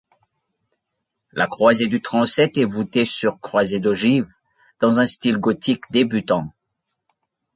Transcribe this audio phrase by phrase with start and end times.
[1.31, 4.33] La croisée du transept est voûtée sur croisée d’ogives,
[4.79, 6.49] dans un style gothique débutant.